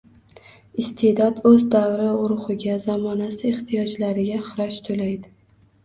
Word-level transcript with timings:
Iste’dod 0.83 1.41
o‘z 1.51 1.67
davri 1.77 2.09
ruhiga, 2.33 2.81
zamonasi 2.89 3.49
ehtiyojlariga 3.55 4.45
xiroj 4.53 4.85
to‘laydi 4.91 5.37